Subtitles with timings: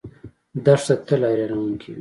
[0.65, 1.89] دښته تل حیرانونکې وي.